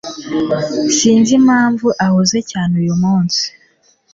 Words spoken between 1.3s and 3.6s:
impamvu ahuze cyane uyumunsi.